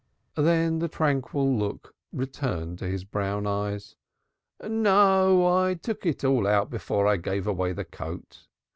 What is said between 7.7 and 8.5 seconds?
the coat."